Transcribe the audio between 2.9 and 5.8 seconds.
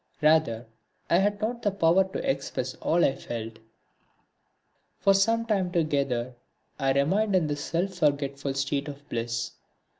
I felt. For some time